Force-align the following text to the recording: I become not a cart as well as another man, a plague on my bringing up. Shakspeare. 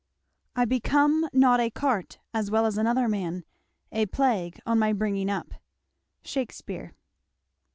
I 0.55 0.65
become 0.65 1.29
not 1.31 1.59
a 1.59 1.69
cart 1.69 2.17
as 2.33 2.49
well 2.49 2.65
as 2.65 2.75
another 2.75 3.07
man, 3.07 3.45
a 3.91 4.07
plague 4.07 4.59
on 4.65 4.79
my 4.79 4.93
bringing 4.93 5.29
up. 5.29 5.53
Shakspeare. 6.23 6.95